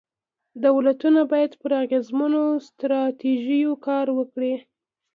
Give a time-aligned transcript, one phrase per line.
[0.65, 4.53] دولتونه باید پر اغېزمنو ستراتیژیو کار وکړي.